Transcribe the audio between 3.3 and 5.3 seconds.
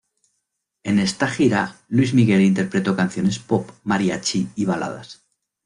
pop, mariachi y baladas.